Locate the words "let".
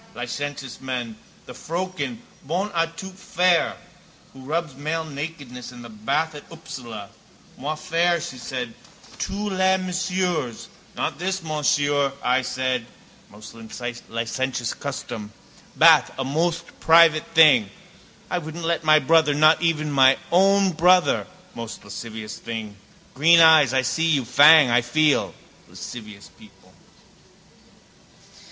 18.65-18.83